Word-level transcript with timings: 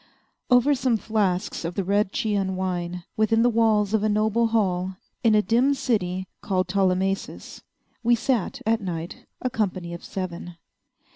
Over 0.49 0.73
some 0.73 0.97
flasks 0.97 1.63
of 1.63 1.75
the 1.75 1.83
red 1.83 2.11
Chian 2.11 2.55
wine, 2.55 3.03
within 3.15 3.43
the 3.43 3.51
walls 3.51 3.93
of 3.93 4.01
a 4.01 4.09
noble 4.09 4.47
hall, 4.47 4.97
in 5.23 5.35
a 5.35 5.43
dim 5.43 5.75
city 5.75 6.25
called 6.41 6.67
Ptolemais, 6.67 7.27
we 8.01 8.15
sat, 8.15 8.63
at 8.65 8.81
night, 8.81 9.27
a 9.43 9.49
company 9.51 9.93
of 9.93 10.03
seven. 10.03 10.55